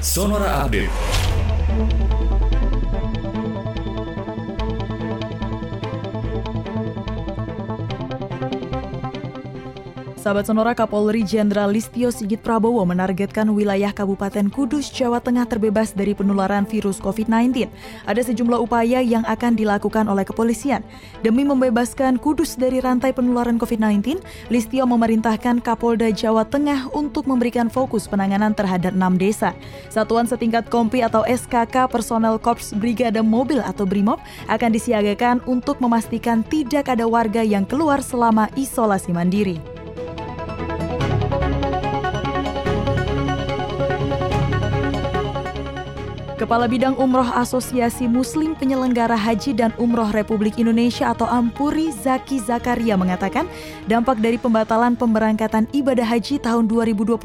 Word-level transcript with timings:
Sonora 0.00 0.64
Update. 0.64 1.27
Sahabat 10.18 10.50
Sonora 10.50 10.74
Kapolri 10.74 11.22
Jenderal 11.22 11.70
Listio 11.70 12.10
Sigit 12.10 12.42
Prabowo 12.42 12.82
menargetkan 12.82 13.46
wilayah 13.54 13.94
Kabupaten 13.94 14.50
Kudus, 14.50 14.90
Jawa 14.90 15.22
Tengah 15.22 15.46
terbebas 15.46 15.94
dari 15.94 16.10
penularan 16.10 16.66
virus 16.66 16.98
COVID-19. 16.98 17.70
Ada 18.02 18.26
sejumlah 18.26 18.58
upaya 18.58 18.98
yang 18.98 19.22
akan 19.22 19.54
dilakukan 19.54 20.10
oleh 20.10 20.26
kepolisian. 20.26 20.82
Demi 21.22 21.46
membebaskan 21.46 22.18
Kudus 22.18 22.58
dari 22.58 22.82
rantai 22.82 23.14
penularan 23.14 23.62
COVID-19, 23.62 24.18
Listio 24.50 24.90
memerintahkan 24.90 25.62
Kapolda 25.62 26.10
Jawa 26.10 26.42
Tengah 26.42 26.90
untuk 26.98 27.30
memberikan 27.30 27.70
fokus 27.70 28.10
penanganan 28.10 28.58
terhadap 28.58 28.98
enam 28.98 29.14
desa. 29.14 29.54
Satuan 29.86 30.26
setingkat 30.26 30.66
Kompi 30.66 30.98
atau 30.98 31.22
SKK 31.30 31.86
Personel 31.86 32.42
Korps 32.42 32.74
Brigade 32.74 33.22
Mobil 33.22 33.62
atau 33.62 33.86
BRIMOB 33.86 34.18
akan 34.50 34.70
disiagakan 34.74 35.46
untuk 35.46 35.78
memastikan 35.78 36.42
tidak 36.42 36.90
ada 36.90 37.06
warga 37.06 37.46
yang 37.46 37.62
keluar 37.62 38.02
selama 38.02 38.50
isolasi 38.58 39.14
mandiri. 39.14 39.77
Kepala 46.38 46.70
Bidang 46.70 46.94
Umroh 46.94 47.34
Asosiasi 47.34 48.06
Muslim 48.06 48.54
Penyelenggara 48.54 49.18
Haji 49.18 49.58
dan 49.58 49.74
Umroh 49.74 50.14
Republik 50.14 50.54
Indonesia 50.54 51.10
atau 51.10 51.26
Ampuri 51.26 51.90
Zaki 51.90 52.38
Zakaria 52.38 52.94
mengatakan 52.94 53.50
dampak 53.90 54.22
dari 54.22 54.38
pembatalan 54.38 54.94
pemberangkatan 54.94 55.66
ibadah 55.74 56.06
haji 56.06 56.38
tahun 56.38 56.70
2021 56.70 57.18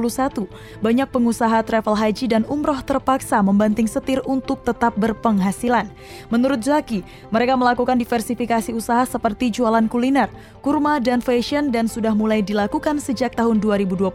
banyak 0.82 1.06
pengusaha 1.14 1.62
travel 1.62 1.94
haji 1.94 2.26
dan 2.26 2.42
umroh 2.50 2.82
terpaksa 2.82 3.38
membanting 3.46 3.86
setir 3.86 4.18
untuk 4.26 4.66
tetap 4.66 4.98
berpenghasilan. 4.98 5.94
Menurut 6.34 6.66
Zaki, 6.66 7.06
mereka 7.30 7.54
melakukan 7.54 8.02
diversifikasi 8.02 8.74
usaha 8.74 9.06
seperti 9.06 9.54
jualan 9.54 9.86
kuliner, 9.94 10.34
kurma 10.66 10.98
dan 10.98 11.22
fashion 11.22 11.70
dan 11.70 11.86
sudah 11.86 12.18
mulai 12.18 12.42
dilakukan 12.42 12.98
sejak 12.98 13.38
tahun 13.38 13.62
2020 13.62 14.10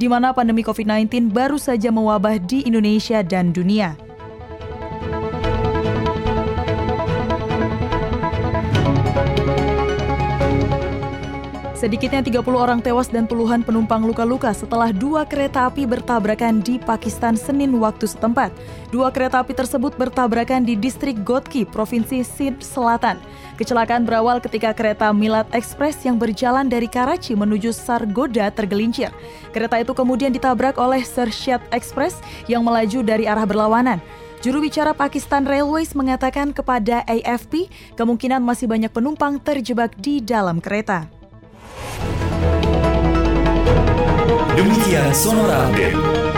di 0.00 0.08
mana 0.08 0.32
pandemi 0.32 0.64
COVID-19 0.64 1.28
baru 1.28 1.60
saja 1.60 1.92
mewabah 1.92 2.40
di 2.40 2.64
Indonesia 2.64 3.20
dan 3.20 3.52
dunia. 3.52 4.09
Sedikitnya 11.80 12.20
30 12.20 12.44
orang 12.60 12.84
tewas 12.84 13.08
dan 13.08 13.24
puluhan 13.24 13.64
penumpang 13.64 14.04
luka-luka 14.04 14.52
setelah 14.52 14.92
dua 14.92 15.24
kereta 15.24 15.64
api 15.64 15.88
bertabrakan 15.88 16.60
di 16.60 16.76
Pakistan 16.76 17.40
Senin 17.40 17.72
waktu 17.80 18.04
setempat. 18.04 18.52
Dua 18.92 19.08
kereta 19.08 19.40
api 19.40 19.56
tersebut 19.56 19.96
bertabrakan 19.96 20.60
di 20.60 20.76
distrik 20.76 21.24
Gotki, 21.24 21.64
Provinsi 21.64 22.20
Sindh 22.20 22.60
Selatan. 22.60 23.16
Kecelakaan 23.56 24.04
berawal 24.04 24.44
ketika 24.44 24.76
kereta 24.76 25.08
Milad 25.16 25.48
Express 25.56 26.04
yang 26.04 26.20
berjalan 26.20 26.68
dari 26.68 26.84
Karachi 26.84 27.32
menuju 27.32 27.72
Sargoda 27.72 28.52
tergelincir. 28.52 29.08
Kereta 29.48 29.80
itu 29.80 29.96
kemudian 29.96 30.36
ditabrak 30.36 30.76
oleh 30.76 31.00
Sersyat 31.00 31.64
Express 31.72 32.20
yang 32.44 32.60
melaju 32.60 33.00
dari 33.00 33.24
arah 33.24 33.48
berlawanan. 33.48 34.04
Juru 34.44 34.68
bicara 34.68 34.92
Pakistan 34.92 35.48
Railways 35.48 35.96
mengatakan 35.96 36.52
kepada 36.52 37.08
AFP 37.08 37.72
kemungkinan 37.96 38.44
masih 38.44 38.68
banyak 38.68 38.92
penumpang 38.92 39.40
terjebak 39.40 39.96
di 39.96 40.20
dalam 40.20 40.60
kereta. 40.60 41.19
Demikian 44.60 45.08
Sonora 45.16 45.72
Update. 45.72 46.29